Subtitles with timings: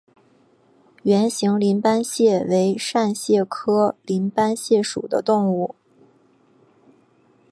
[1.03, 5.75] 圆形鳞斑蟹为扇蟹科鳞斑蟹属的动物。